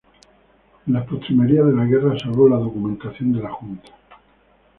En 0.87 0.93
las 0.93 1.05
postrimerías 1.05 1.63
de 1.67 1.73
la 1.73 1.85
guerra 1.85 2.17
salvó 2.17 2.49
la 2.49 2.57
documentación 2.57 3.33
de 3.33 3.43
la 3.43 3.51
Junta. 3.51 3.89